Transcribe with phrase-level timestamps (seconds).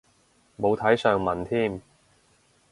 [0.59, 1.79] 冇睇上文添